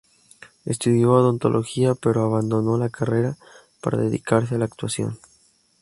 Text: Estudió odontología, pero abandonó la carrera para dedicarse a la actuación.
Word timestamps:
Estudió 0.65 1.11
odontología, 1.13 1.93
pero 1.93 2.23
abandonó 2.23 2.75
la 2.75 2.89
carrera 2.89 3.37
para 3.81 3.99
dedicarse 3.99 4.55
a 4.55 4.57
la 4.57 4.65
actuación. 4.65 5.19